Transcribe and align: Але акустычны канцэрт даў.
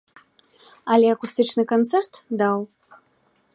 Але 0.95 1.07
акустычны 1.15 1.63
канцэрт 1.73 2.13
даў. 2.43 2.59